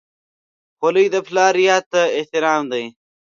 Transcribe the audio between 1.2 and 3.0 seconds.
پلار یاد ته احترام دی.